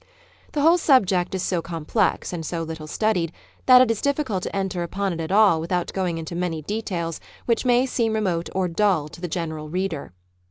The 0.53 0.61
whole 0.61 0.79
subject 0.79 1.35
is 1.35 1.43
so 1.43 1.61
complex 1.61 2.33
and 2.33 2.43
so 2.43 2.63
little 2.63 2.87
studied 2.87 3.31
that 3.67 3.81
it 3.83 3.91
is 3.91 4.01
difficult 4.01 4.41
to 4.41 4.55
enter 4.55 4.81
upon 4.81 5.13
it 5.13 5.19
at 5.21 5.31
all 5.31 5.61
with 5.61 5.71
out 5.71 5.93
going 5.93 6.17
into 6.17 6.33
many 6.33 6.63
details 6.63 7.21
which 7.45 7.65
may 7.65 7.85
seem 7.85 8.13
remote 8.13 8.49
or 8.55 8.67
dull 8.67 9.09
to 9.09 9.21
the 9.21 9.27
general 9.27 9.69
reader. 9.69 10.11